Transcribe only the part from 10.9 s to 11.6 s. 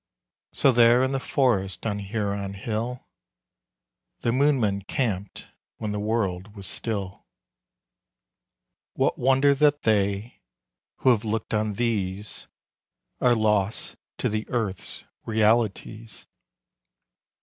who have looked